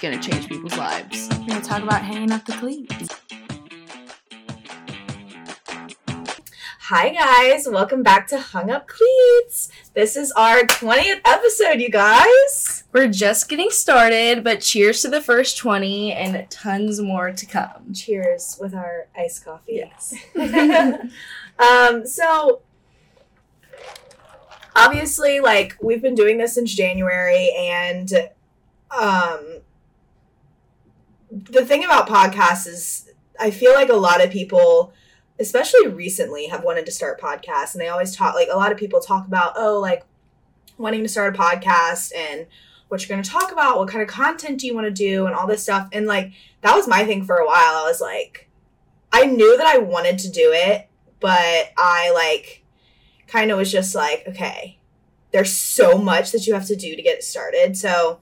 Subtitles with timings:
[0.00, 1.28] gonna change people's lives.
[1.30, 3.08] We're gonna talk about hanging up the cleats.
[6.78, 9.70] Hi guys, welcome back to Hung Up Cleats.
[9.92, 12.84] This is our 20th episode, you guys.
[12.92, 17.92] We're just getting started, but cheers to the first 20 and tons more to come.
[17.92, 19.84] Cheers with our iced coffee.
[19.84, 20.14] Yes.
[21.58, 22.62] um, so
[24.74, 28.30] obviously like we've been doing this since January and
[28.98, 29.60] um
[31.48, 34.92] the thing about podcasts is I feel like a lot of people
[35.38, 38.76] especially recently have wanted to start podcasts and they always talk like a lot of
[38.78, 40.04] people talk about oh like
[40.76, 42.46] wanting to start a podcast and
[42.88, 45.26] what you're going to talk about what kind of content do you want to do
[45.26, 47.56] and all this stuff and like that was my thing for a while.
[47.56, 48.50] I was like
[49.12, 50.88] i knew that i wanted to do it
[51.20, 52.62] but i like
[53.26, 54.78] kind of was just like okay
[55.32, 58.20] there's so much that you have to do to get it started so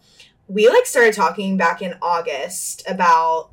[0.48, 3.51] we like started talking back in august about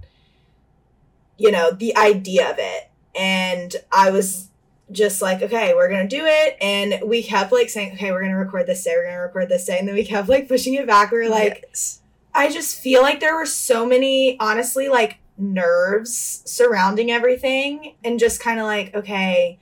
[1.38, 4.50] you know the idea of it and I was
[4.92, 6.58] just like, okay, we're gonna do it.
[6.62, 9.66] And we kept like saying, okay, we're gonna record this day, we're gonna record this
[9.66, 9.80] day.
[9.80, 11.12] And then we kept like pushing it back.
[11.12, 12.02] We were like, Yes.
[12.34, 18.42] I just feel like there were so many, honestly, like nerves surrounding everything, and just
[18.42, 19.58] kind of like, okay,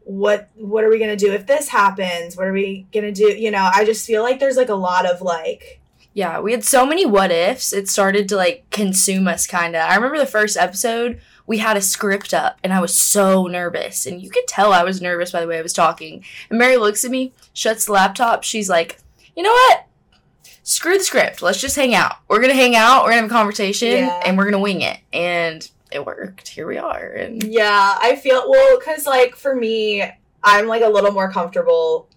[0.00, 2.36] what what are we gonna do if this happens?
[2.36, 3.24] What are we gonna do?
[3.24, 5.80] You know, I just feel like there's like a lot of like,
[6.14, 7.72] Yeah, we had so many what ifs.
[7.72, 9.82] It started to like consume us kind of.
[9.82, 14.06] I remember the first episode, we had a script up and I was so nervous.
[14.06, 16.24] And you could tell I was nervous by the way I was talking.
[16.48, 18.44] And Mary looks at me, shuts the laptop.
[18.44, 18.98] She's like,
[19.36, 19.86] you know what?
[20.62, 21.42] Screw the script.
[21.42, 22.14] Let's just hang out.
[22.28, 23.02] We're going to hang out.
[23.02, 24.22] We're going to have a conversation Yeah.
[24.24, 24.98] and we're going to wing it.
[25.12, 26.48] And it worked.
[26.48, 27.06] Here we are.
[27.06, 30.02] And Yeah, I feel well because like for me,
[30.44, 32.08] I'm like a little more comfortable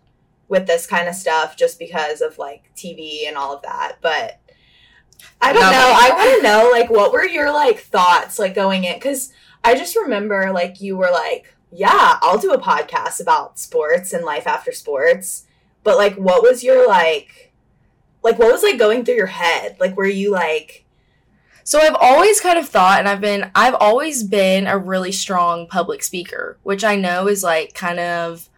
[0.50, 3.98] with this kind of stuff just because of like TV and all of that.
[4.02, 4.40] But
[5.42, 5.72] I don't No.
[5.72, 5.94] know.
[5.94, 9.32] I want to know like what were your like thoughts like going in because
[9.64, 14.24] I just remember like you were like, yeah, I'll do a podcast about sports and
[14.24, 15.46] life after sports.
[15.84, 17.54] But like, what was your like,
[18.24, 19.76] like what was like going through your head?
[19.80, 20.86] Like, were you like,
[21.64, 25.68] So I've always kind of thought, and I've been, I've always been a really strong
[25.68, 28.50] public speaker, which I know is like kind of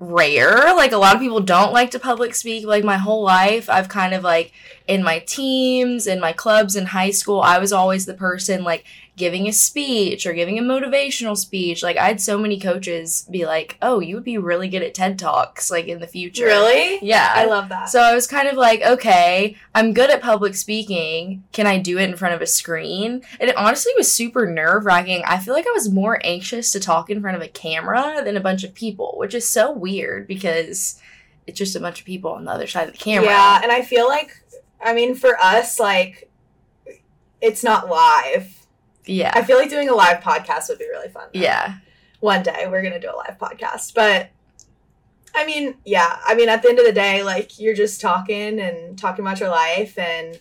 [0.00, 0.74] rare.
[0.74, 2.64] Like a lot of people don't like to public speak.
[2.64, 4.52] Like my whole life, I've kind of like
[4.86, 8.84] in my teams, in my clubs in high school, I was always the person like
[9.18, 11.82] giving a speech or giving a motivational speech.
[11.82, 14.94] Like I had so many coaches be like, "Oh, you would be really good at
[14.94, 16.98] TED Talks like in the future." really?
[17.02, 17.32] Yeah.
[17.34, 17.88] I love that.
[17.88, 21.44] So I was kind of like, okay, I'm good at public speaking.
[21.52, 23.22] Can I do it in front of a screen?
[23.40, 25.22] And it honestly was super nerve wracking.
[25.26, 28.36] I feel like I was more anxious to talk in front of a camera than
[28.36, 31.00] a bunch of people, which is so weird because
[31.46, 33.30] it's just a bunch of people on the other side of the camera.
[33.30, 34.42] Yeah, and I feel like,
[34.80, 36.30] I mean, for us, like,
[37.40, 38.57] it's not live.
[39.08, 39.32] Yeah.
[39.34, 41.28] I feel like doing a live podcast would be really fun.
[41.32, 41.40] though.
[41.40, 41.76] Yeah.
[42.20, 43.94] One day we're going to do a live podcast.
[43.94, 44.30] But,
[45.34, 46.18] I mean, yeah.
[46.26, 49.40] I mean, at the end of the day, like, you're just talking and talking about
[49.40, 49.98] your life.
[49.98, 50.38] And,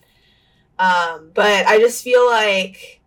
[0.80, 3.02] um, but I just feel like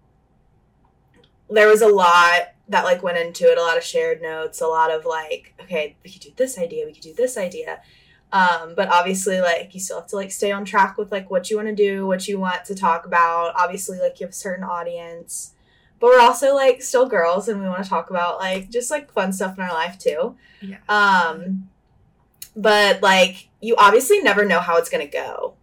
[1.51, 4.67] there was a lot that, like, went into it, a lot of shared notes, a
[4.67, 7.83] lot of, like, okay, we could do this idea, we could do this idea.
[8.33, 11.51] Um but obviously like you still have to like stay on track with like what
[11.51, 13.53] you want to do what you want to talk about.
[13.57, 15.55] Obviously like you have a certain audience.
[15.99, 19.13] But we're also like still girls and we want to talk about like just like
[19.13, 20.37] fun stuff in our life too.
[20.61, 20.79] Yeah.
[20.89, 21.69] um
[22.57, 25.55] but like you obviously never know how it's gonna go.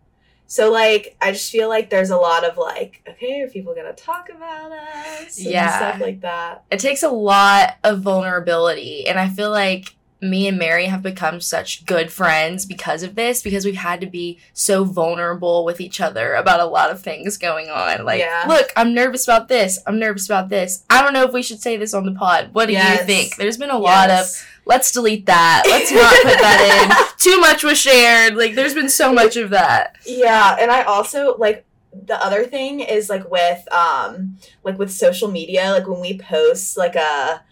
[0.49, 3.93] So like i just feel like there's a lot of like okay are people gonna
[3.93, 5.37] talk about us?
[5.37, 5.75] And Yeah.
[5.77, 6.63] stuff like that.
[6.71, 11.39] It takes a lot of vulnerability and i feel like me and mary have become
[11.39, 16.01] such good friends because of this because we've had to be so vulnerable with each
[16.01, 18.03] other about a lot of things going on.
[18.03, 18.45] Like Yeah.
[18.47, 19.77] look i'm nervous about this.
[19.85, 20.83] I'm nervous about this.
[20.89, 22.49] I don't know if we should say this on the pod.
[22.53, 22.99] What do Yes.
[23.01, 23.35] you think?
[23.35, 24.25] There's been a lot of
[24.65, 25.63] let's delete that.
[25.67, 27.07] Let's not put that in.
[27.19, 28.35] Too much was shared.
[28.35, 29.95] Like there's been so much of that.
[30.05, 31.63] Yeah, and I also like
[32.05, 36.75] the other thing is like with um like with social media, like when we post
[36.75, 37.43] like a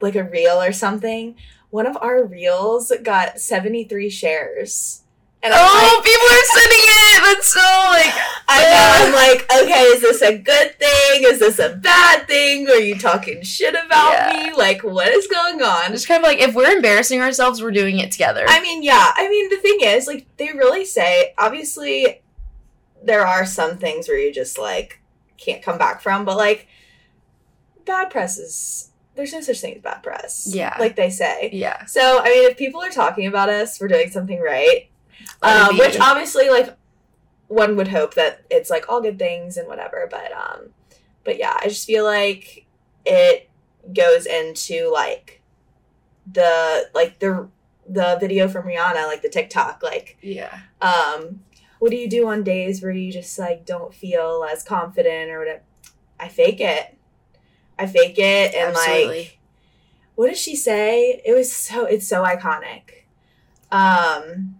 [0.00, 1.36] like a reel or something,
[1.70, 5.02] one of our reels got 73 shares.
[5.42, 8.12] And I'm oh like, people are sending it that's so like
[8.46, 11.22] I know, uh, I'm like, okay, is this a good thing?
[11.24, 12.68] Is this a bad thing?
[12.68, 14.32] Are you talking shit about Yeah.
[14.50, 14.52] me?
[14.52, 15.92] Like, what is going on?
[15.92, 19.12] just kind of like if we're embarrassing ourselves we're doing it together I mean, yeah.
[19.16, 22.20] I mean, the thing is, like, they really say, obviously,
[23.02, 25.00] there are some things where you just, like,
[25.38, 26.66] can't come back from, but, like,
[27.86, 30.48] bad press is, there's no such thing as bad press.
[30.52, 30.76] Yeah.
[30.78, 31.50] Like they say.
[31.52, 34.88] yeah So, I mean, if people are talking about us we're doing something right,
[35.42, 36.76] um, which obviously, like,
[37.48, 40.70] one would hope that it's like all good things and whatever, but um
[41.24, 42.64] but yeah, I just feel like
[43.04, 43.50] it
[43.92, 45.42] goes into like
[46.30, 47.48] the like the
[47.88, 50.60] the video from Rihanna, like the TikTok, like Yeah.
[50.80, 51.40] um
[51.80, 55.40] what do you do on days where you just like don't feel as confident or
[55.40, 55.62] whatever?
[56.20, 56.96] I fake it.
[57.80, 59.38] I fake it and like
[60.14, 61.22] what does she say?
[61.24, 62.82] It was so it's so iconic.
[63.72, 64.56] Um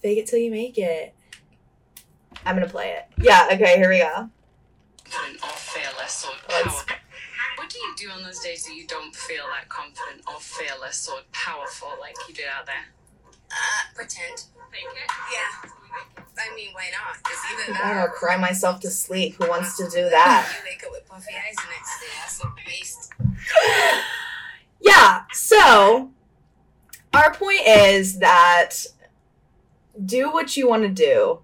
[0.00, 1.14] fake it till you make it.
[2.46, 3.04] I'm gonna play it.
[3.18, 4.30] Yeah, okay, here we go.
[5.04, 6.96] confident or fearless or powerful.
[7.56, 11.08] What do you do on those days that you don't feel that confident or fearless
[11.08, 12.86] or powerful like you do out there?
[13.50, 14.44] Uh, pretend.
[14.70, 15.10] Fake it.
[15.30, 15.70] Yeah.
[15.94, 17.18] I mean, why not?
[17.22, 19.36] Because either I that or cry myself to sleep.
[19.36, 20.52] Who wants to do that?
[20.58, 22.06] you wake up with puffy eyes the next day.
[22.20, 23.12] That's a waste.
[24.80, 26.10] yeah, so
[27.12, 28.74] our point is that
[30.04, 31.40] do what you want to do.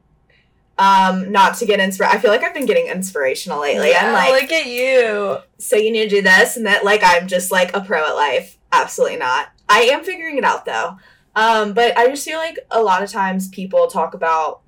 [0.78, 2.14] Um, not to get inspired.
[2.14, 3.92] I feel like I've been getting inspirational lately.
[3.94, 5.38] I'm like, look at you.
[5.58, 8.14] so you need to do this and that like i'm just like a pro at
[8.14, 10.96] life absolutely not i am figuring it out though
[11.38, 14.60] um but i just feel like a lot of times people talk about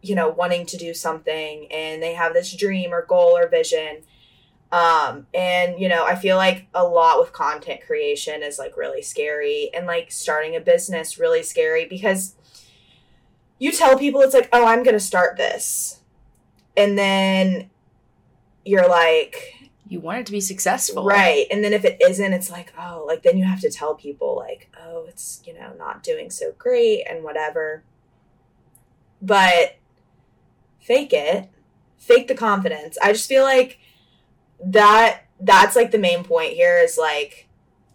[0.00, 4.02] you know wanting to do something and they have this dream or goal or vision.
[4.72, 9.02] Um and you know i feel like a lot with content creation is like really
[9.02, 12.34] scary and like starting a business really scary because
[13.58, 16.00] you tell people it's like oh i'm gonna start this.
[16.76, 17.70] And then
[18.64, 21.04] you're like You want it to be successful.
[21.04, 21.46] Right.
[21.50, 24.36] And then if it isn't, it's like, oh, like then you have to tell people,
[24.36, 27.84] like, oh, it's, you know, not doing so great and whatever.
[29.20, 29.76] But
[30.80, 31.50] fake it,
[31.98, 32.96] fake the confidence.
[33.02, 33.78] I just feel like
[34.64, 37.48] that that's like the main point here is like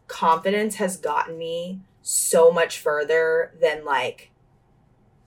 [0.08, 4.32] confidence has gotten me so much further than like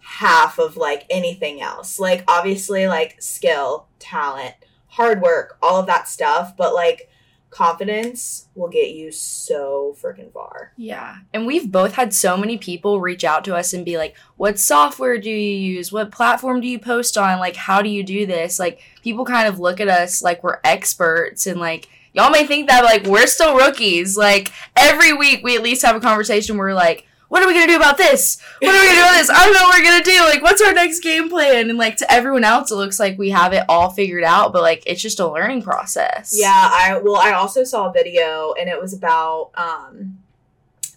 [0.00, 1.98] half of like anything else.
[1.98, 4.54] Like obviously like skill, talent,
[4.92, 7.08] hard work, all of that stuff, but like
[7.48, 10.72] confidence will get you so freaking far.
[10.76, 11.16] Yeah.
[11.32, 14.58] And we've both had so many people reach out to us and be like, what
[14.58, 15.92] software do you use?
[15.92, 17.38] What platform do you post on?
[17.38, 18.58] Like, how do you do this?
[18.58, 22.68] Like, people kind of look at us like we're experts and like, y'all may think
[22.68, 24.16] that like we're still rookies.
[24.16, 27.54] Like, every week we at least have a conversation where we're like, what are we
[27.54, 28.36] gonna do about this?
[28.60, 29.30] What are we gonna do about this?
[29.30, 30.20] I don't know what we're gonna do.
[30.20, 31.70] Like, what's our next game plan?
[31.70, 34.60] And like to everyone else, it looks like we have it all figured out, but
[34.60, 36.34] like it's just a learning process.
[36.38, 40.18] Yeah, I well I also saw a video and it was about um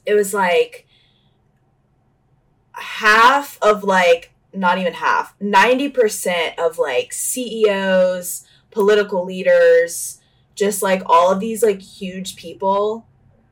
[0.06, 0.86] it was like
[2.74, 10.20] half of like not even half, 90% of like CEOs, political leaders,
[10.54, 13.08] just like all of these like huge people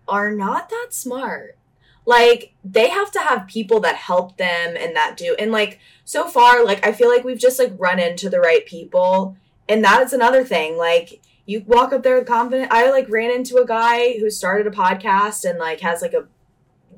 [0.05, 1.57] are not that smart.
[2.05, 6.27] Like they have to have people that help them and that do and like so
[6.27, 9.37] far like I feel like we've just like run into the right people
[9.69, 13.57] and that is another thing like you walk up there confident I like ran into
[13.57, 16.27] a guy who started a podcast and like has like a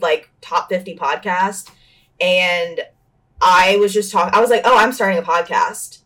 [0.02, 1.72] like top 50 podcast
[2.19, 2.81] and
[3.42, 6.00] I was just talking I was like oh I'm starting a podcast.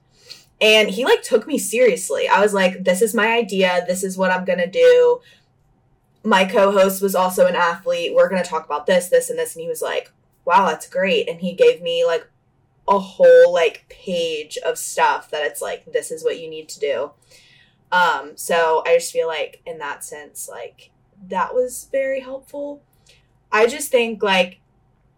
[0.62, 2.28] And he like took me seriously.
[2.28, 3.86] I was like this is my idea.
[3.88, 5.22] This is what I'm to do
[6.24, 9.56] my co-host was also an athlete we're going to talk about this this and this
[9.56, 10.12] and he was like
[10.45, 12.27] wow that's great and he gave me like
[12.89, 16.80] a whole like page of stuff that it's like this is what you need to
[16.80, 17.12] do.
[17.92, 20.92] Um so i just feel like in that sense like
[21.28, 22.81] that was very helpful.
[23.52, 24.59] I just think like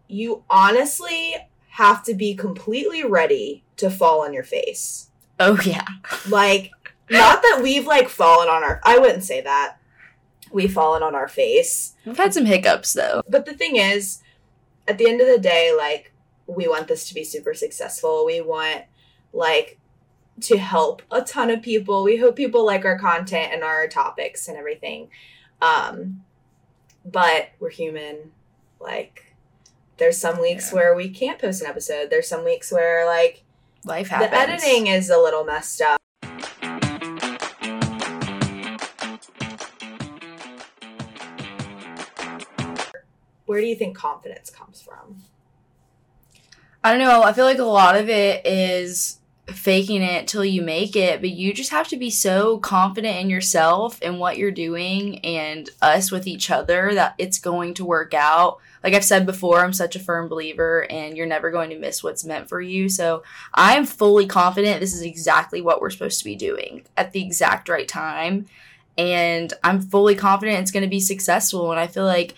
[0.08, 1.36] you honestly
[1.70, 5.10] have to be completely ready to fall on your face.
[5.39, 5.86] Oh yeah.
[6.27, 6.72] like
[7.10, 9.77] not that we've like fallen on our i wouldn't say that
[10.51, 13.22] we've fallen on our face We've had some hiccups though.
[13.29, 14.22] but the thing is,
[14.88, 16.12] at the end of the day, like
[16.48, 18.25] we want this to be super successful.
[18.25, 18.84] We want
[19.34, 19.79] like
[20.41, 22.03] to help a ton of people.
[22.03, 25.10] We hope people like our content and our topics and everything.
[25.62, 26.24] Um
[27.05, 28.31] but we're human.
[28.79, 29.36] Like
[29.98, 30.75] there's some weeks Yeah.
[30.75, 32.10] where we can't post an episode.
[32.10, 33.43] There's some weeks where like
[33.86, 34.31] Life happens.
[34.31, 36.01] the editing is a little messed up.
[43.51, 45.24] Where do you think confidence comes from?
[46.86, 47.22] I don't know.
[47.22, 51.31] I feel like a lot of it is faking it till you make it, but
[51.31, 56.13] you just have to be so confident in yourself and what you're doing and us
[56.13, 58.60] with each other that it's going to work out.
[58.86, 62.01] Like I've said before, I'm such a firm believer and you're never going to miss
[62.01, 62.88] what's meant for you.
[62.88, 63.22] So
[63.53, 67.67] I'm fully confident this is exactly what we're supposed to be doing at the exact
[67.67, 68.46] right time.
[68.98, 71.70] And I'm fully confident it's going to be successful.
[71.72, 72.36] And I feel like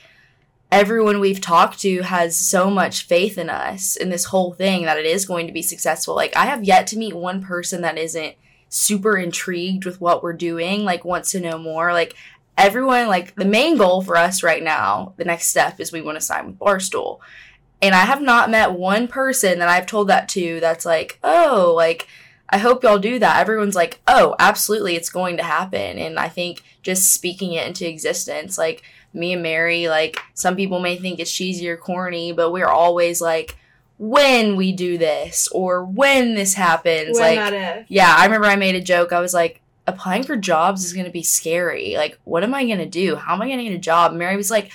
[0.74, 4.98] everyone we've talked to has so much faith in us in this whole thing that
[4.98, 6.15] it is going to be successful.
[6.15, 8.36] Like I have yet to meet one person that isn't
[8.70, 11.94] super intrigued with what we're doing, like wants to know more.
[11.94, 12.15] Like
[12.58, 16.18] everyone, like the main goal for us right now, the next step is we want
[16.18, 17.20] to sign with Barstool.
[17.80, 21.72] And I have not met one person that I've told that to that's like, oh,
[21.75, 22.08] like
[22.50, 23.39] I hope y'all do that.
[23.39, 26.00] Everyone's like, oh, absolutely, it's going to happen.
[26.00, 28.82] And I think just speaking it into existence, like
[29.13, 33.22] me and Mary, like some people may think it's cheesy or corny, but we're always
[33.22, 33.58] like,
[34.00, 38.75] when we do this or when this happens, When, like yeah, I remember I made
[38.75, 39.13] a joke.
[39.13, 41.96] I was like, applying for jobs is going to be scary.
[41.96, 43.15] Like, what am I going to do?
[43.15, 44.12] How am I going to get a job?
[44.12, 44.72] And Mary was like,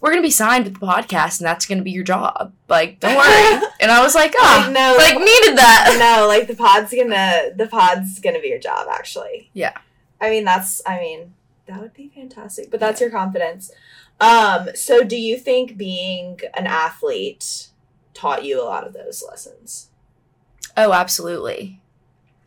[0.00, 2.52] we're going to be signed with the podcast and that's going to be your job.
[2.68, 3.66] Like, don't worry.
[3.80, 4.94] and I was like, oh, Like, no.
[4.98, 5.96] like needed that.
[6.18, 9.48] no, like the pod's gonna the pod's gonna be your job actually.
[9.54, 9.72] Yeah.
[10.20, 11.32] I mean that's I mean,
[11.66, 12.70] that would be fantastic.
[12.70, 13.70] But that's your confidence.
[14.20, 17.68] Um, so do you think being an athlete
[18.12, 19.90] taught you a lot of those lessons?
[20.76, 21.80] Oh, absolutely.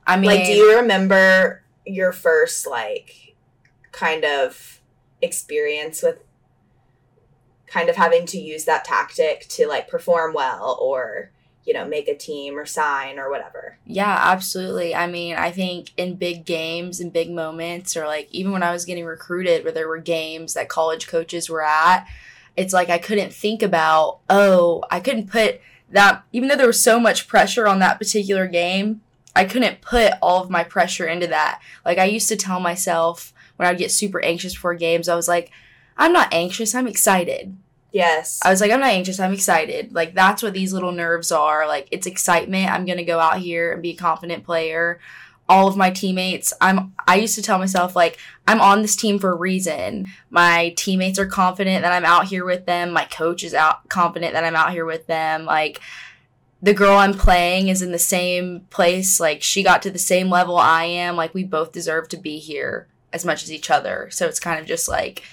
[0.05, 3.35] I mean, like do you remember your first like
[3.91, 4.81] kind of
[5.21, 6.19] experience with
[7.65, 11.31] kind of having to use that tactic to like perform well or
[11.67, 14.95] you know make a team or sign or whatever Yeah, absolutely.
[14.95, 18.71] I mean, I think in big games and big moments, or like even when I
[18.71, 22.07] was getting recruited, where there were games that college coaches were at,
[22.55, 26.81] it's like I couldn't think about, oh, I couldn't put that, even though there was
[26.81, 29.01] so much pressure on that particular game,
[29.35, 31.61] I couldn't put all of my pressure into that.
[31.85, 35.27] Like I used to tell myself when I'd get super anxious before games, I was
[35.27, 35.51] like,
[35.97, 37.55] I'm not anxious, I'm excited.
[37.91, 39.93] Yes I was like, I'm not anxious, I'm excited.
[39.93, 41.67] Like that's what these little nerves are.
[41.67, 42.71] Like it's excitement.
[42.71, 44.99] I'm gonna go out here and be a confident player.
[45.49, 48.17] All of my teammates, I'm I used to tell myself like
[48.47, 50.07] I'm on this team for a reason.
[50.29, 52.91] My teammates are confident that I'm out here with them.
[52.91, 55.45] My coach is out confident that I'm out here with them.
[55.45, 55.79] Like
[56.61, 59.19] the girl I'm playing is in the same place.
[59.19, 61.15] Like she got to the same level I am.
[61.15, 64.09] Like we both deserve to be here as much as each other.
[64.11, 65.23] So it's kind of just like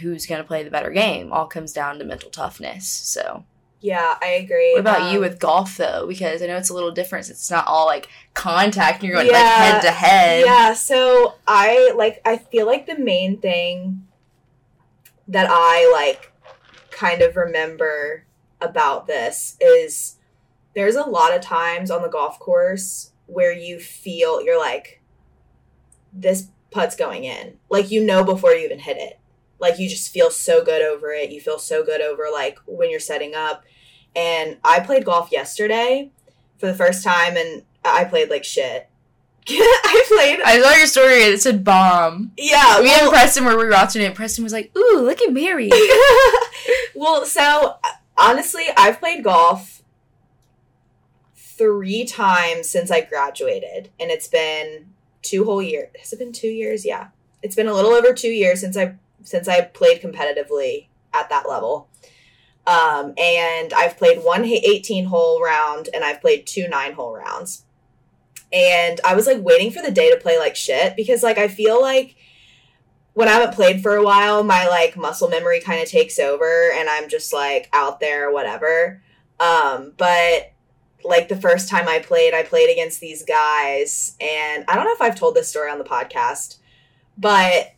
[0.00, 2.88] who's going to play the better game all comes down to mental toughness.
[2.88, 3.44] So,
[3.80, 6.06] yeah i agree what about you Um, with golf though?
[6.06, 7.28] Because I know it's a little different.
[7.28, 10.44] It's not all like contact you're going Yeah, like head to head.
[10.46, 14.06] Yeah, so I like I feel like the main thing
[15.28, 16.32] that I like
[16.90, 18.24] kind of remember
[18.60, 20.16] about this is
[20.74, 25.02] there's a lot of times on the golf course where you feel you're like
[26.10, 27.58] this putt's going in.
[27.68, 29.18] Like you know before you even hit it.
[29.58, 31.30] Like you just feel so good over it.
[31.30, 33.64] You feel so good over like when you're setting up.
[34.16, 36.10] And I played golf yesterday
[36.58, 38.88] for the first time and I played like shit.
[39.48, 41.24] I played I saw your story.
[41.24, 42.32] And it said bomb.
[42.38, 44.06] yeah, Me well, and Preston were we were watching it.
[44.06, 45.70] and Preston was like, "Ooh, look at Mary."
[46.94, 47.76] well, so
[48.16, 49.82] honestly, I've played golf
[51.36, 54.86] three times since I graduated, and it's been
[55.22, 55.90] two whole years.
[56.00, 56.86] Has it been two years?
[56.86, 57.08] Yeah,
[57.42, 61.48] it's been a little over two years since I since I played competitively at that
[61.48, 61.88] level.
[62.66, 67.64] Um, and I've played one 18 hole round, and I've played two nine hole rounds.
[68.52, 71.48] And I was like waiting for the day to play like shit because like I
[71.48, 72.14] feel like
[73.14, 76.70] when I haven't played for a while, my like muscle memory kind of takes over
[76.72, 79.02] and I'm just like out there, whatever.
[79.40, 80.52] Um, but
[81.04, 84.94] like the first time I played, I played against these guys, and I don't know
[84.94, 86.58] if I've told this story on the podcast,
[87.18, 87.74] but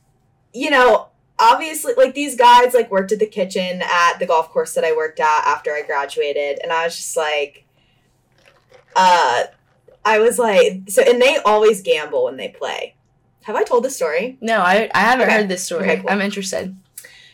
[0.52, 1.08] you know,
[1.38, 4.94] obviously, like these guys like worked at the kitchen at the golf course that I
[4.96, 7.64] worked at after I graduated, and I was just like,
[8.94, 9.44] uh,
[10.04, 12.94] I was like, so, and they always gamble when they play.
[13.44, 14.38] Have I told this story?
[14.40, 15.36] no, I I haven't Okay.
[15.36, 15.90] heard this story.
[15.90, 16.10] Okay, cool.
[16.10, 16.76] I'm interested.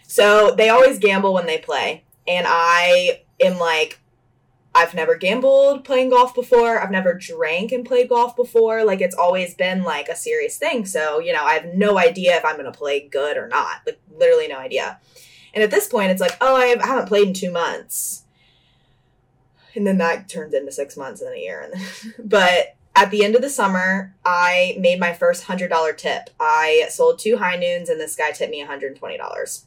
[0.07, 2.05] So they always gamble when they play.
[2.29, 3.99] And I am like,
[4.75, 6.81] I've never gambled playing golf before.
[6.81, 8.85] I've never drank and played golf before.
[8.85, 10.87] Like it's always been like a serious thing.
[10.87, 13.83] So, you know, I have no idea if I'm going to play good or not.
[13.87, 14.99] Like literally no idea.
[15.55, 18.25] And at this point, it's like, oh, I haven't played in two months.
[19.75, 21.73] And then that turns into six months and then a year.
[22.19, 26.31] But at the end of the summer, I made my first $100 tip.
[26.41, 29.65] I sold two high noons and this guy tipped me $120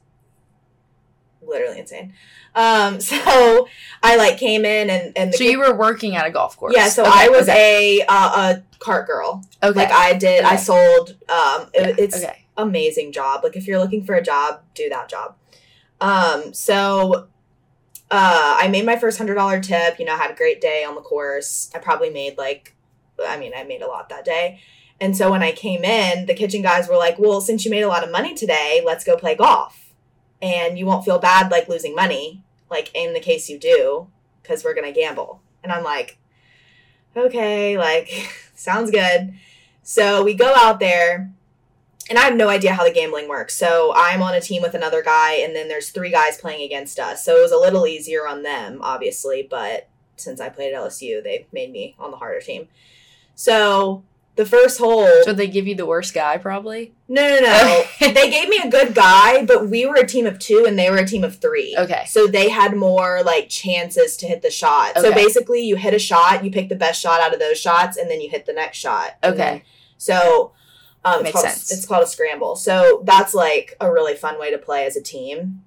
[1.48, 2.14] literally insane.
[2.56, 3.68] Um, so
[4.04, 6.74] I like came in and and the So you were working at a golf course.
[6.76, 6.88] yeah.
[6.90, 8.00] So Okay, I was okay.
[8.02, 9.44] a uh, a cart girl.
[9.64, 9.78] okay.
[9.80, 10.44] Like I did.
[10.44, 11.18] I sold.
[11.30, 12.46] Um, it- Yeah, it's okay.
[12.58, 13.44] amazing job.
[13.44, 15.36] Like if you're looking for a job, do that job.
[16.02, 17.28] Um, so
[18.12, 20.00] uh, I made my first hundred dollar tip.
[20.00, 21.70] You know, had a great day on the course.
[21.74, 22.76] I probably made like,
[23.26, 24.60] I mean, I made a lot that day.
[25.02, 27.82] And so when I came in, the kitchen guys were like, "Well, since you made
[27.82, 29.85] a lot of money today, let's go play golf."
[30.42, 34.08] And you won't feel bad like losing money, like in the case you do,
[34.42, 35.42] because we're gonna gamble.
[35.64, 36.18] And I'm like,
[37.16, 38.10] okay, like
[38.56, 39.34] sounds good.
[39.84, 41.32] So we go out there,
[42.10, 43.56] and I have no idea how the gambling works.
[43.56, 47.00] So I'm on a team with another guy, and then there's three guys playing against
[47.00, 47.24] us.
[47.24, 51.24] So it was a little easier on them, obviously, but since I played at LSU,
[51.24, 52.68] they made me on the harder team.
[53.36, 54.04] So
[54.36, 55.08] the first hole.
[55.24, 56.94] So they give you the worst guy, probably.
[57.08, 57.84] No, no, no.
[58.14, 60.90] they gave me a good guy, but we were a team of two and they
[60.90, 61.76] were a team of three.
[61.78, 62.04] Okay.
[62.08, 64.98] So they had more like chances to hit the shot.
[64.98, 67.96] So basically, you hit a shot, you pick the best shot out of those shots,
[67.98, 69.12] and then you hit the next shot.
[69.24, 69.64] And then- Okay.
[69.98, 70.52] so
[71.06, 71.72] um, it's, Makes called, sense.
[71.72, 72.56] it's called a scramble.
[72.56, 75.64] So that's like a really fun way to play as a team,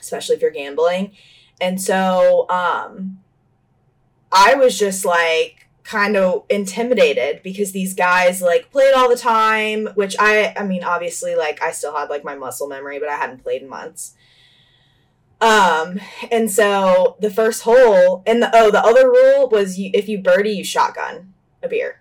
[0.00, 1.12] especially if you're gambling.
[1.60, 3.20] And so um,
[4.32, 5.55] I was just like
[5.86, 10.82] kind of intimidated because these guys like played all the time, which I I mean
[10.82, 14.14] obviously like I still had like my muscle memory, but I hadn't played in months.
[15.40, 16.00] Um,
[16.32, 20.18] and so the first hole and the oh the other rule was you if you
[20.18, 22.00] birdie you shotgun a beer.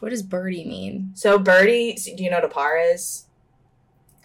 [0.00, 1.12] What does birdie mean?
[1.14, 3.26] So birdie, so do you know what a par is?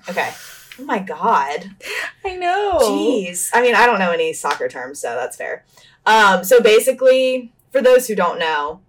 [0.10, 0.32] Okay.
[0.80, 1.76] Oh my god.
[2.26, 2.80] I know.
[2.82, 3.50] Jeez.
[3.54, 5.64] I mean, I don't know any soccer terms, so that's fair.
[6.06, 8.82] Um, so basically, for those who don't know,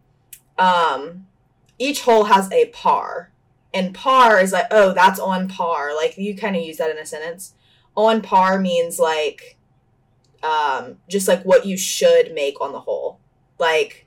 [0.59, 1.27] um,
[1.79, 3.31] each hole has a par.
[3.75, 5.95] And par is like, oh, that's on par.
[5.97, 7.55] Like you kind of use that in a sentence.
[7.97, 9.57] On par means like
[10.43, 13.19] um just like what you should make on the hole.
[13.59, 14.07] Like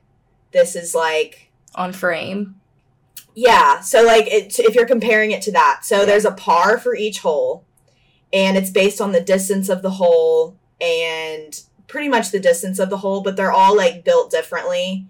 [0.52, 2.60] this is like On frame.
[3.34, 6.04] yeah, so like it, if you're comparing it to that, so Yeah.
[6.04, 7.64] there's a par for each hole,
[8.32, 12.90] and it's based on the distance of the hole and pretty much the distance of
[12.90, 15.06] the hole, but they're all like built differently.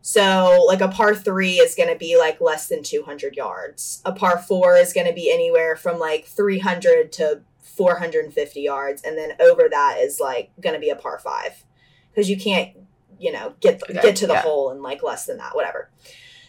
[0.00, 4.00] So like a par three is going to be like less than 200 yards.
[4.04, 9.16] A par four is going to be anywhere from like 300 to 450 yards, and
[9.16, 11.64] then over that is like going to be a par five
[12.10, 12.70] because you can't,
[13.18, 14.42] you know, get Okay, get to the yeah.
[14.42, 15.90] hole in like less than that, whatever.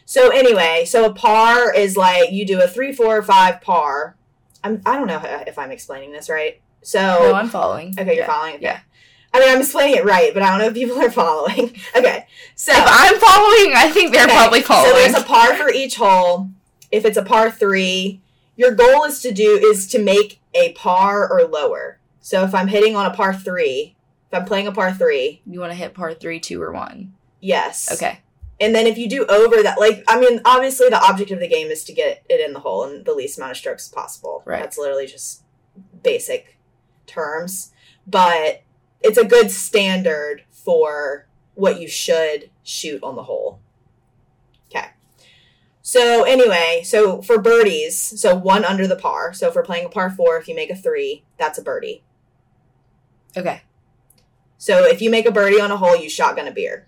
[0.05, 4.15] So anyway, so a par is like you do a three, four, five par.
[4.63, 6.61] I'm I don't know if I'm explaining this right.
[6.81, 7.93] So No, I'm following.
[7.99, 8.55] okay, you're following.
[8.55, 8.63] Okay.
[8.63, 8.79] yeah.
[9.33, 11.75] I mean, I'm explaining it right, but I don't know if people are following.
[11.95, 14.91] Okay, so If I'm following, I think they're okay, probably following.
[14.91, 16.49] So there's a par for each hole.
[16.91, 18.21] If it's a par three,
[18.55, 21.99] your goal is to do is to make a par or lower.
[22.21, 23.95] So if I'm hitting on a par three,
[24.31, 27.13] if I'm playing a par three, you want to hit par three, two, or one.
[27.39, 27.91] yes.
[27.91, 28.19] Okay.
[28.61, 31.47] And then if you do over that, like, I mean, obviously the object of the
[31.47, 34.43] game is to get it in the hole in the least amount of strokes possible.
[34.45, 34.59] Right.
[34.61, 35.43] That's literally just
[36.03, 36.57] basic
[37.07, 37.71] terms.
[38.05, 38.63] But
[39.01, 43.59] it's a good standard for what you should shoot on the hole.
[44.69, 44.89] Okay.
[45.81, 49.33] So, anyway, so for birdies, so one under the par.
[49.33, 52.03] So if we're playing a par four, if you make a three, that's a birdie.
[53.35, 53.63] Okay.
[54.57, 56.87] So if you make a birdie on a hole, you shotgun a beer.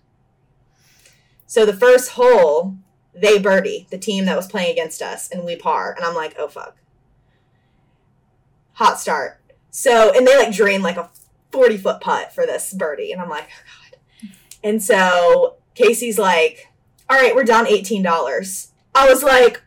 [1.47, 2.77] So the first hole,
[3.13, 5.93] they birdie, the team that was playing against us, and we par.
[5.95, 6.77] And I'm like, oh fuck.
[8.73, 9.41] Hot start.
[9.69, 11.09] So, and they like drain like a
[11.51, 13.11] 40 foot putt for this birdie.
[13.11, 14.29] And I'm like, oh God.
[14.63, 16.67] And so Casey's like,
[17.09, 18.67] all right, we're down $18.
[18.95, 19.61] I was like,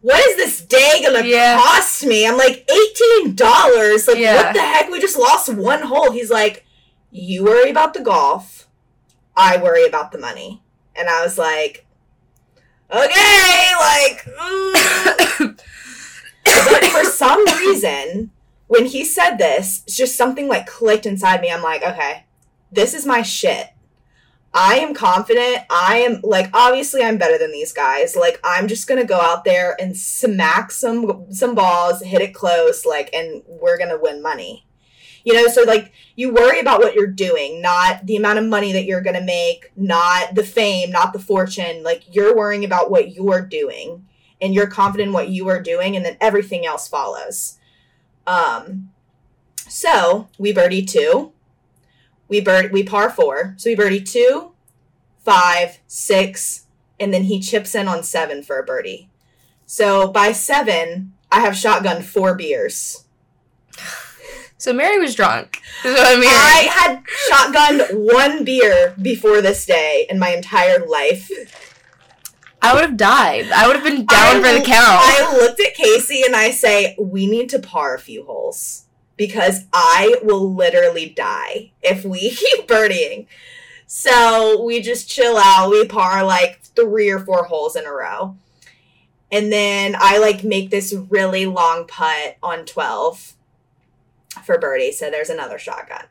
[0.00, 1.56] what is this day gonna Yeah.
[1.56, 2.26] cost me?
[2.26, 4.06] I'm like, $18.
[4.08, 4.36] Like, Yeah.
[4.36, 4.90] what the heck?
[4.90, 6.12] We just lost one hole.
[6.12, 6.66] He's like,
[7.10, 8.68] you worry about the golf.
[9.36, 10.62] I worry about the money.
[10.94, 11.86] And I was like,
[12.90, 15.58] okay, like, mm.
[16.44, 18.30] but for some reason,
[18.74, 21.48] when he said this, it's just something like clicked inside me.
[21.48, 22.24] I'm like, okay,
[22.72, 23.68] this is my shit.
[24.52, 25.58] I am confident.
[25.70, 28.16] I am like obviously I'm better than these guys.
[28.16, 32.84] Like I'm just to go out there and smack some some balls, hit it close
[32.84, 34.66] like and we're to win money.
[35.24, 38.72] You know, so like you worry about what you're doing, not the amount of money
[38.72, 41.84] that you're to make, not the fame, not the fortune.
[41.84, 44.06] Like you're worrying about what you're doing
[44.40, 47.58] and you're confident in what you are doing and then everything else follows.
[48.26, 48.90] Um
[49.66, 51.32] so, we birdie 2
[52.28, 53.54] we bird we par four.
[53.56, 54.52] So we birdie two,
[55.24, 56.66] five, six,
[56.98, 59.08] and then he chips in on seven for a birdie.
[59.66, 63.04] So by seven, I have shotgun four beers.
[64.56, 65.60] So Mary was drunk.
[65.84, 66.22] Is what I'm.
[66.22, 71.30] I had shotgunned one beer before this day in my entire life.
[72.64, 73.50] I would have died.
[73.52, 75.00] I would have been down I- for the count.
[75.02, 79.66] I looked at Casey and I say, we need to par a few holes because
[79.72, 83.26] I will literally die if we keep birdieing.
[83.86, 85.70] So we just chill out.
[85.70, 88.36] We par like three or four holes in a row.
[89.30, 93.34] And then I like make this really long putt on 12
[94.44, 94.92] for Birdie.
[94.92, 96.04] So there's another shotgun.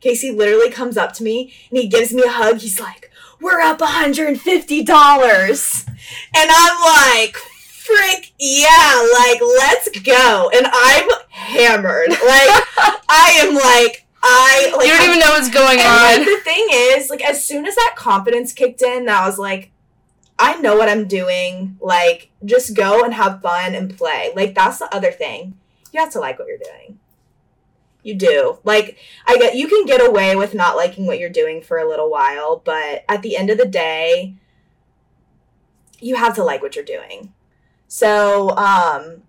[0.00, 2.58] Casey literally comes up to me and he gives me a hug.
[2.58, 3.10] He's like,
[3.40, 5.86] We're up $150.
[6.36, 10.50] And I'm like, Frick, yeah, like, let's go.
[10.54, 12.10] And I'm hammered.
[12.10, 12.20] Like,
[13.08, 16.24] I am like, I like you don't even know what's going like, on.
[16.24, 19.72] the thing is, like, as soon as that confidence kicked in, I was like,
[20.38, 21.76] I know what I'm doing.
[21.80, 24.30] Like, just go and have fun and play.
[24.36, 25.54] Like, that's the other thing.
[25.92, 26.99] You have to like what you're doing.
[28.02, 28.58] You do.
[28.64, 31.88] Like, I get you can get away with not liking what you're doing for a
[31.88, 34.34] little while, but at the end of the day,
[36.00, 37.32] you have to like what you're doing.
[37.88, 39.22] So, um,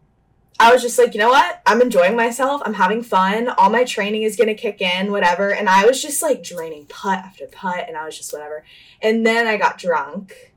[0.61, 1.59] I was just like, you know what?
[1.65, 2.61] I'm enjoying myself.
[2.63, 3.49] I'm having fun.
[3.49, 5.51] All my training is going to kick in, whatever.
[5.51, 8.63] And I was just like draining putt after putt, and I was just whatever.
[9.01, 10.50] And then I got drunk.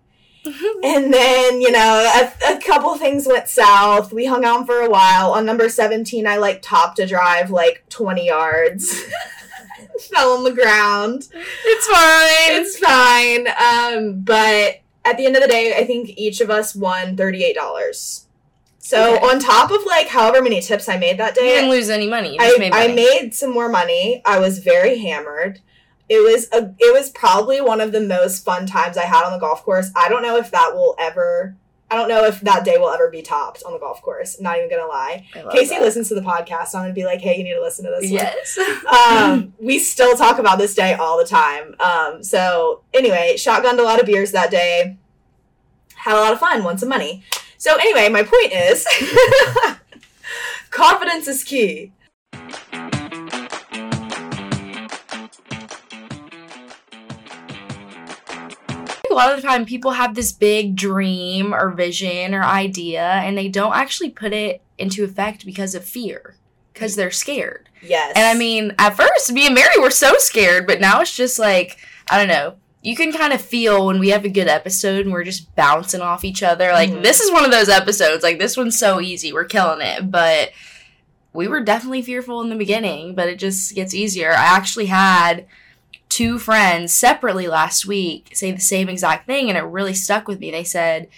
[0.85, 4.13] and then, you know, a, a couple things went south.
[4.13, 5.33] We hung out for a while.
[5.33, 8.95] On number 17, I like topped a drive like 20 yards.
[10.13, 11.29] Fell on the ground
[11.65, 12.61] It's fine.
[12.61, 13.47] it's fine.
[13.49, 17.55] Um, but at the end of the day, I think each of us won thirty-eight
[17.55, 18.27] dollars.
[18.79, 19.25] So Okay.
[19.27, 22.09] on top of like however many tips I made that day you didn't lose any
[22.09, 22.37] money.
[22.41, 24.21] I, made I made some more money.
[24.27, 25.61] I was very hammered.
[26.09, 29.33] It was a it was probably one of the most fun times I had on
[29.33, 29.91] the golf course.
[29.97, 31.57] I don't know if that will ever
[31.91, 34.41] I don't know if that day will ever be topped on the golf course.
[34.41, 35.27] Not even gonna lie.
[35.53, 35.83] Casey that.
[35.83, 37.91] listens to the podcast, so I'm gonna be like, hey, you need to listen to
[37.91, 38.59] this one Yes.
[38.87, 41.77] um, we still talk about this day all the time.
[41.79, 44.97] Um, so anyway, shotgunned a lot of beers that day.
[45.95, 47.23] Had a lot of fun, won some money.
[47.59, 48.87] So anyway, my point is,
[50.71, 51.93] confidence is key.
[59.15, 63.39] A lot of the time people have this big dream or vision or idea and
[63.39, 66.35] they don't actually put it into effect because of fear
[66.73, 67.69] because they're scared.
[67.83, 68.13] Yes.
[68.17, 71.39] and i mean at first me and mary were so scared but now it's just
[71.39, 71.77] like
[72.11, 72.55] i don't know.
[72.83, 76.03] You can kind of feel when we have a good episode and we're just bouncing
[76.03, 76.71] off each other.
[76.73, 77.03] Like Mhm.
[77.03, 78.23] this is one of those episodes.
[78.23, 79.33] Like this one's so easy.
[79.33, 80.11] We're killing it.
[80.11, 80.51] But
[81.33, 84.33] we were definitely fearful in the beginning but it just gets easier.
[84.33, 85.47] I actually had
[86.15, 90.39] two friends separately last week say the same exact thing and it really stuck with
[90.39, 90.49] me.
[90.53, 91.09] They said,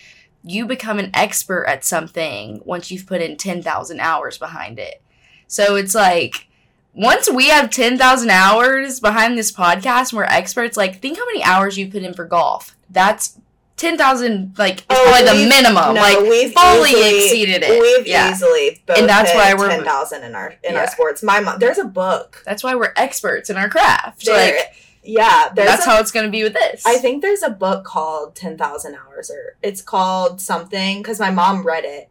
[0.42, 5.02] You become an expert at something once you've put in 10,000 hours behind it.
[5.48, 6.48] So it's like,
[6.94, 11.42] once we have 10,000 hours behind this podcast and we're experts, like, think how many
[11.42, 12.74] hours you put in for golf.
[12.88, 13.38] That's
[13.76, 15.94] 10,000, like, is Oh, probably the minimum.
[15.94, 17.78] no, like, we've fully easily- exceeded it.
[17.78, 18.30] We've yeah.
[18.30, 21.22] easily both And that's why we're- ten thousand in our in our sports.
[21.22, 22.42] My mom, there's a book.
[22.46, 24.24] That's why we're experts in our craft.
[24.24, 24.74] There, like,
[25.06, 26.84] yeah, there's that's a how it's going to be with this.
[26.86, 31.66] I think there's a book called 10,000 Hours, or it's called something because my mom
[31.66, 32.10] read it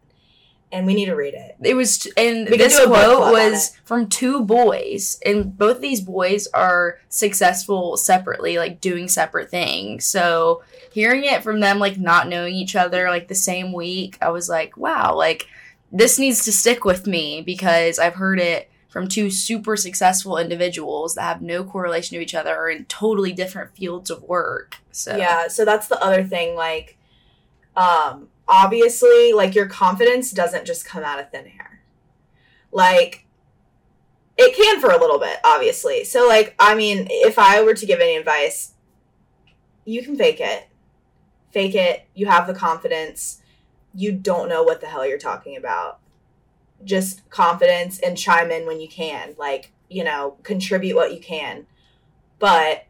[0.71, 1.55] and we need to read it.
[1.63, 5.79] it was and We this do a book quote was from two boys and both
[5.79, 11.97] these boys are successful separately like doing separate things so hearing it from them like
[11.97, 15.47] not knowing each other like the same week i was like wow like
[15.91, 21.15] this needs to stick with me because i've heard it from two super successful individuals
[21.15, 25.17] that have no correlation to each other or in totally different fields of work so
[25.17, 26.55] Yeah, so that's the other thing.
[26.55, 26.97] Like,
[27.75, 31.81] um, obviously, like your confidence doesn't just come out of thin air.
[32.71, 33.25] Like,
[34.37, 36.05] it can for a little bit, obviously.
[36.05, 38.75] So, like, I mean, if I were to give any advice,
[39.83, 40.69] you can fake it.
[41.51, 42.07] Fake it.
[42.13, 43.41] You have the confidence.
[43.93, 45.99] You don't know what the hell you're talking about.
[46.85, 49.35] Just confidence and chime in when you can.
[49.37, 51.65] Like, you know, contribute what you can.
[52.39, 52.85] But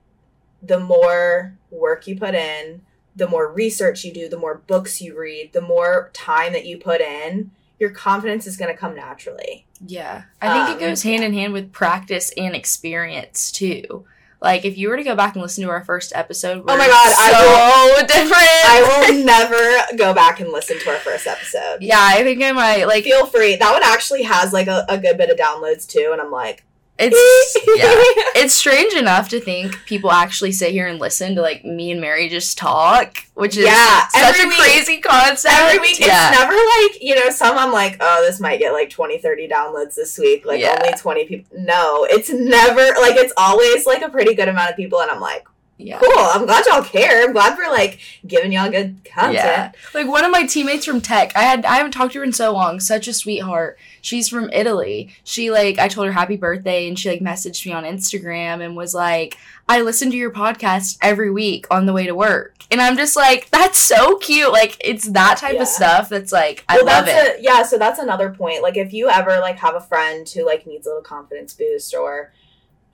[0.61, 2.81] the more work you put in,
[3.15, 6.77] the more research you do, the more books you read, the more time that you
[6.77, 9.65] put in, your confidence is going to come naturally.
[9.85, 10.23] Yeah.
[10.41, 14.05] I think Um, it goes hand in hand with practice and experience too.
[14.41, 16.87] Like if you were to go back and listen to our first episode, Oh my
[16.87, 18.33] God, I so different.
[18.65, 21.77] I will never go back and listen to our first episode.
[21.81, 23.55] yeah, I think I might like Feel free.
[23.55, 26.63] That one actually has like a, a good bit of downloads too, and I'm like,
[26.97, 28.23] it's yeah.
[28.43, 31.99] It's strange enough to think people actually sit here and listen to like me and
[32.01, 34.57] Mary just talk, which is Yeah, such a week.
[34.57, 35.53] crazy concept.
[35.53, 36.29] Every week, yeah.
[36.31, 39.47] it's never like, you know, some I'm like, oh, this might get like 20, 30
[39.47, 40.45] downloads this week.
[40.45, 40.77] Like Yeah.
[40.81, 41.57] only 20 people.
[41.59, 44.99] No, it's never, like, it's always like a pretty good amount of people.
[45.01, 45.45] And I'm like,
[45.77, 45.99] Yeah.
[45.99, 46.09] Cool.
[46.17, 47.23] I'm glad y'all care.
[47.25, 49.35] I'm glad we're like giving y'all good content.
[49.35, 49.71] Yeah.
[49.93, 52.31] Like one of my teammates from tech, I had I haven't talked to her in
[52.31, 52.79] so long.
[52.79, 53.77] Such a sweetheart.
[54.01, 55.13] She's from Italy.
[55.25, 58.77] She like I told her happy birthday and she like messaged me on Instagram and
[58.77, 62.53] was like, I listen to your podcast every week on the way to work.
[62.71, 64.53] And I'm just like, that's so cute.
[64.53, 65.63] Like it's that type Yeah.
[65.63, 67.39] of stuff that's like I well, love it.
[67.39, 68.63] A, yeah, so that's another point.
[68.63, 71.93] Like if you ever like have a friend who like needs a little confidence boost
[71.93, 72.31] or,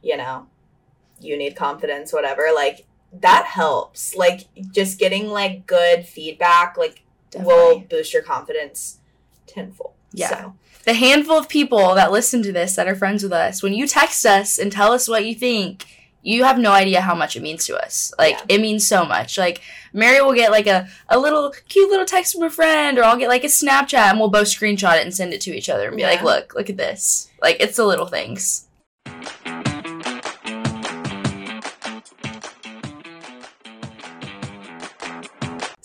[0.01, 0.47] you know,
[1.23, 4.15] you need confidence, whatever, like that helps.
[4.15, 7.03] Like just getting like good feedback, like
[7.35, 8.99] will boost your confidence
[9.47, 9.93] tenfold.
[10.13, 10.29] Yeah.
[10.29, 13.73] So, the handful of people that listen to this that are friends with us, when
[13.73, 15.85] you text us and tell us what you think,
[16.23, 18.13] you have no idea how much it means to us.
[18.19, 18.55] Like Yeah.
[18.55, 19.37] it means so much.
[19.37, 19.61] Like
[19.93, 23.17] Mary will get like a, a little cute little text from a friend, or I'll
[23.17, 25.87] get like a Snapchat and we'll both screenshot it and send it to each other
[25.87, 27.29] and be like, look, look at this.
[27.41, 28.67] Like it's the little things.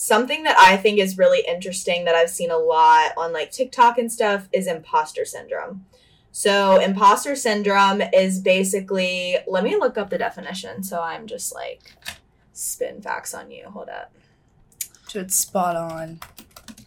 [0.06, 3.98] Something that I think is really interesting that I've seen a lot on like TikTok
[3.98, 5.84] and stuff is imposter syndrome.
[6.30, 11.96] So, imposter syndrome is basically, let me look up the definition so I'm just like
[12.52, 13.64] spin facts on you.
[13.70, 14.12] Hold up.
[15.08, 16.20] So it's spot on.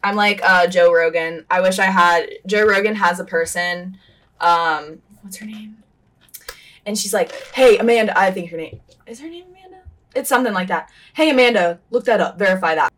[0.04, 1.46] I'm like uh, Joe Rogan.
[1.50, 3.98] I wish I had Joe Rogan has a person.
[4.40, 5.84] Um, what's her name?
[6.86, 9.84] And she's like, "Hey Amanda, I think her name is her name Amanda.
[10.16, 10.90] It's something like that.
[11.14, 12.89] Hey Amanda, look that up, verify that."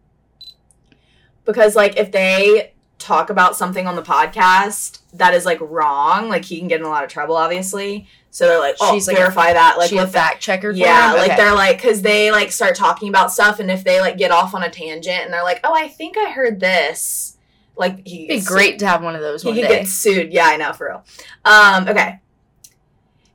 [1.45, 6.45] Because like if they talk about something on the podcast that is like wrong, like
[6.45, 8.07] he can get in a lot of trouble, obviously.
[8.33, 10.71] So they're like, "Oh, She's like a- verify that." Like she a fact checker.
[10.71, 13.99] for yeah, like they're like because they like start talking about stuff, and if they
[13.99, 17.37] like get off on a tangent, and they're like, "Oh, I think I heard this,"
[17.75, 19.79] like he It'd be great to have one of those he could day.
[19.79, 20.31] get sued.
[20.31, 21.03] Yeah, I know for real.
[21.43, 22.19] Um, okay.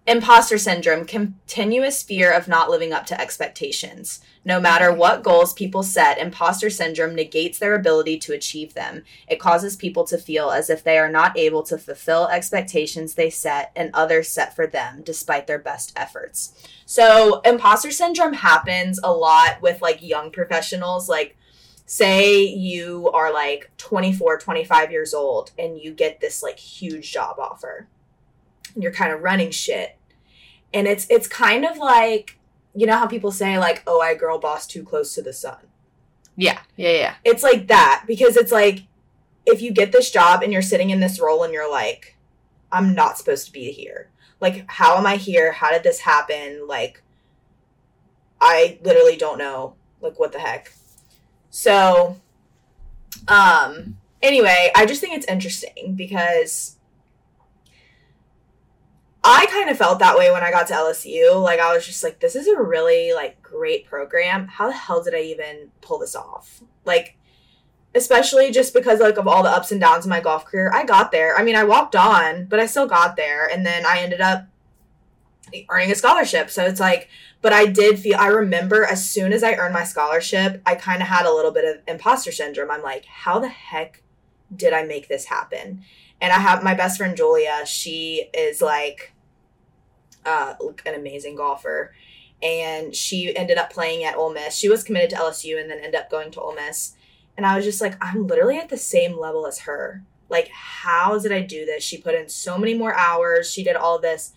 [0.08, 4.20] Imposter syndrome, continuous fear of not living up to expectations.
[4.44, 9.02] No matter what goals people set, imposter syndrome negates their ability to achieve them.
[9.26, 13.30] It causes people to feel as if they are not able to fulfill expectations they
[13.30, 16.54] set and others set for them despite their best efforts.
[16.84, 21.36] So, imposter syndrome happens a lot with like young professionals like
[21.84, 27.38] say you are like 24 25 years old and you get this like huge job
[27.38, 27.86] offer
[28.76, 29.95] you're kind of running shit
[30.72, 32.38] and it's it's kind of like
[32.74, 35.59] you know how people say like oh i girl boss too close to the sun.
[36.38, 37.14] Yeah, yeah, yeah.
[37.24, 38.83] it's like that because it's like
[39.46, 42.16] if you get this job and you're sitting in this role and you're like
[42.70, 44.11] i'm not supposed to be here.
[44.40, 45.52] Like how am i here?
[45.52, 46.66] How did this happen?
[46.66, 47.02] Like
[48.40, 50.72] i literally don't know like what the heck.
[51.50, 52.20] So
[53.29, 56.75] um anyway i just think it's interesting because
[59.28, 61.42] I kind of felt that way when I got to LSU.
[61.42, 64.46] Like I was just like, this is a really like great program.
[64.46, 66.62] How the hell did I even pull this off?
[66.84, 67.16] Like,
[67.94, 70.84] especially just because like of all the ups and downs in my golf career, I
[70.84, 71.36] got there.
[71.36, 74.46] I mean, I walked on, but I still got there, and then I ended up
[75.68, 76.50] earning a scholarship.
[76.50, 77.08] So it's like,
[77.42, 78.16] but I did feel.
[78.18, 81.52] I remember as soon as I earned my scholarship, I kind of had a little
[81.52, 82.70] bit of imposter syndrome.
[82.70, 84.02] I'm like, how the heck
[84.54, 85.82] did I make this happen?
[86.20, 87.64] And I have my best friend Julia.
[87.66, 89.12] She is like
[90.26, 91.94] uh, an amazing golfer,
[92.42, 94.54] and she ended up playing at Ole Miss.
[94.54, 96.94] She was committed to LSU and then ended up going to Ole Miss.
[97.36, 100.02] And I was just like, I'm literally at the same level as her.
[100.28, 101.84] Like, how did I do this?
[101.84, 103.50] She put in so many more hours.
[103.50, 104.32] She did all this.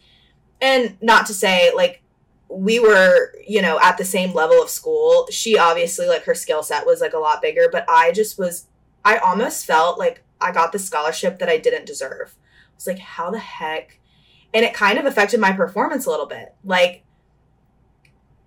[0.62, 2.02] And not to say, like,
[2.49, 5.28] we were, you know, at the same level of school.
[5.32, 8.67] She obviously, like, her skill set was, like, a lot bigger, but I just was,
[9.06, 12.36] I almost felt like I got the scholarship that I didn't deserve.
[12.38, 13.99] I was like, how the heck?
[14.54, 16.56] And it kind of affected my performance a little bit.
[16.64, 17.04] Like,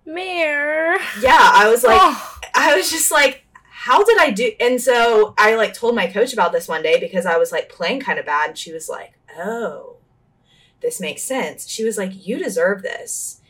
[0.05, 0.97] Mirror.
[1.21, 3.45] yeah, I was like, oh, I was just like,
[3.83, 4.51] how did I do?
[4.61, 7.67] And so I like told my coach about this one day because I was like
[7.67, 8.49] playing kind of bad.
[8.51, 9.97] And she was like, oh,
[10.79, 11.67] this makes sense.
[11.67, 13.41] She was like, you deserve this.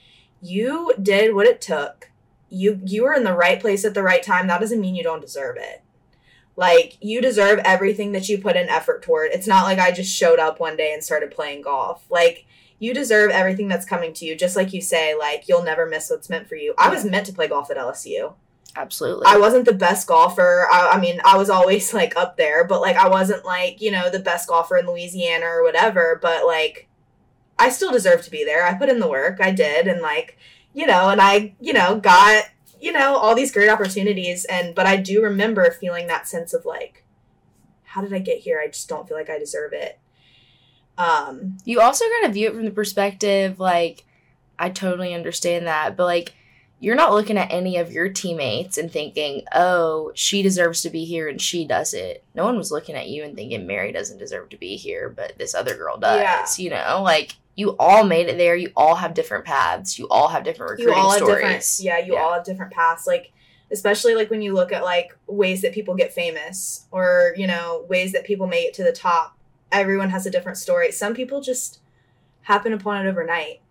[0.41, 2.09] You did what it took.
[2.49, 4.47] You you were in the right place at the right time.
[4.47, 5.82] That doesn't mean you don't deserve it.
[6.55, 9.31] Like you deserve everything that you put in effort toward.
[9.31, 12.05] It's not like I just showed up one day and started playing golf.
[12.09, 12.45] Like
[12.79, 14.35] you deserve everything that's coming to you.
[14.35, 16.73] Just like you say, like you'll never miss what's meant for you.
[16.77, 18.33] I was meant to play golf at LSU.
[18.75, 19.25] absolutely.
[19.27, 20.67] I wasn't the best golfer.
[20.71, 23.91] I, I mean, I was always like up there, but like I wasn't like, you
[23.91, 26.87] know, the best golfer in Louisiana or whatever, but like
[27.57, 28.65] I still deserve to be there.
[28.65, 29.39] I put in the work.
[29.41, 30.37] I did and like,
[30.73, 32.45] you know, and I, you know, got,
[32.83, 36.65] you know, all these great opportunities and but I do remember feeling that sense of
[36.65, 37.05] like
[37.83, 38.59] how did I get here?
[38.59, 39.99] I just don't feel like I deserve it.
[40.97, 44.05] Um you also gotta view it from the perspective like
[44.59, 46.33] i totally understand that but like
[46.83, 51.05] you're not looking at any of your teammates and thinking, oh, she deserves to be
[51.05, 52.25] here and she does it.
[52.35, 55.37] No one was looking at you and thinking Mary doesn't deserve to be here, but
[55.37, 56.19] this other girl does.
[56.19, 56.45] Yeah.
[56.61, 58.55] You know, like you all made it there.
[58.55, 59.99] You all have different paths.
[59.99, 61.77] You all have different you all have stories.
[61.77, 62.19] different yeah you Yeah.
[62.21, 63.31] all have different paths like
[63.71, 67.85] especially like when you look at like ways that people get famous or you know
[67.89, 69.37] ways that people make it to the top
[69.71, 71.79] everyone has a different story some people just
[72.41, 73.61] happen upon it overnight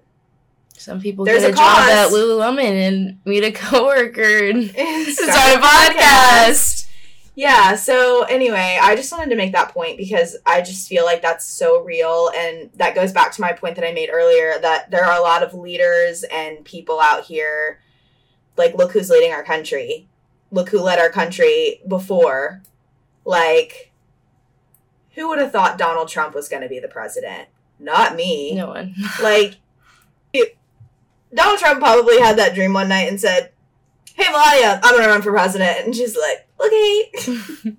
[0.77, 5.31] Some people There's get a a, job at Lululemon and meet a coworker and Start
[5.31, 6.82] start a podcast.
[7.35, 11.23] Yeah, so anyway, I just wanted to make that point because I just feel like
[11.23, 12.31] that's so real.
[12.37, 15.23] And that goes back to my point that I made earlier that there are a
[15.23, 17.81] lot of leaders and people out here.
[18.59, 20.09] Like, look who's leading our country.
[20.51, 22.63] Look who led our country before.
[23.25, 23.93] Like,
[25.15, 27.49] who would have thought Donald Trump was going to be the president?
[27.79, 28.55] Not me.
[28.55, 28.95] No one.
[29.23, 29.57] Like,
[30.35, 30.59] it-
[31.35, 33.52] Donald Trump probably had that dream one night and said,
[34.15, 35.87] Hey, Melania, I'm to run for president.
[35.87, 37.13] And she's like, Okay.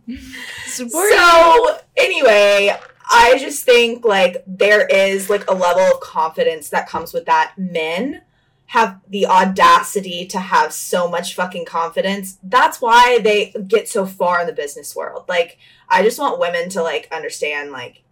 [0.67, 2.75] So anyway,
[3.09, 7.53] I just think like there is like a level of confidence that comes with that.
[7.57, 8.23] Men
[8.67, 12.39] have the audacity to have so much fucking confidence.
[12.41, 15.25] That's why they get so far in the business world.
[15.29, 18.02] Like I just want women to like understand like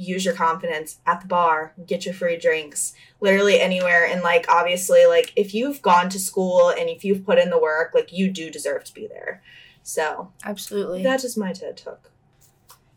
[0.00, 5.04] use your confidence at the bar, get your free drinks, literally anywhere and like obviously
[5.06, 8.30] like if you've gone to school and if you've put in the work, like you
[8.30, 9.42] do deserve to be there.
[9.82, 11.02] So, Absolutely.
[11.02, 12.10] that's just my TED talk.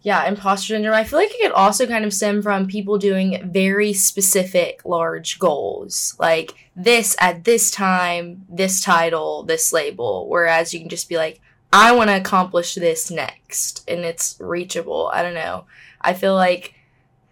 [0.02, 0.94] yeah, imposter syndrome.
[0.94, 5.40] I feel like it could also kind of stem from people doing very specific large
[5.40, 6.14] goals.
[6.20, 10.28] Like this at this time, this title, this label.
[10.30, 11.40] Whereas you can just be like,
[11.72, 13.84] I want to accomplish this next.
[13.88, 15.10] And it's reachable.
[15.14, 15.66] I don't know.
[16.02, 16.74] I feel like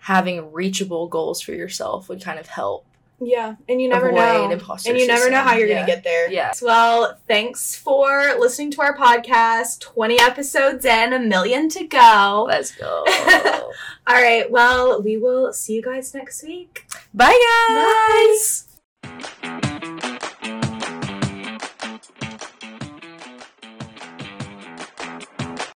[0.02, 2.86] having reachable goals for yourself would kind of help.
[3.24, 5.86] Yeah, and you never know, imposter and you never know how you're syndrome.
[5.86, 6.32] gonna get there.
[6.32, 6.54] Yeah.
[6.60, 9.80] Well, thanks for listening to our podcast.
[9.80, 12.46] Twenty episodes in, a million to go.
[12.48, 13.06] Let's go.
[14.08, 14.50] All right.
[14.50, 16.88] Well, we will see you guys next week.
[17.14, 17.38] Bye,
[18.10, 18.68] guys.
[19.04, 19.68] Bye.